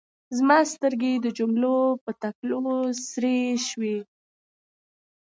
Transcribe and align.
زما 0.37 0.57
سترګې 0.73 1.13
د 1.19 1.25
جملو 1.37 1.77
په 2.03 2.11
کتلو 2.21 2.59
سرې 3.07 3.39
شوې. 3.67 3.97